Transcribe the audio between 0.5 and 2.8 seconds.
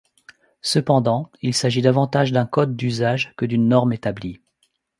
Cependant, il s'agit davantage d'un code